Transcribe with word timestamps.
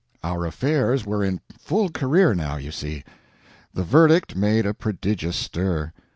Our 0.23 0.47
affairs 0.47 1.05
were 1.05 1.23
in 1.23 1.41
full 1.59 1.89
career 1.89 2.33
now, 2.33 2.55
you 2.57 2.71
see. 2.71 3.03
The 3.71 3.83
verdict 3.83 4.35
made 4.35 4.65
a 4.65 4.73
prodigious 4.73 5.35
stir. 5.35 5.93